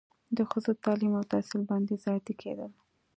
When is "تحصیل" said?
1.31-1.61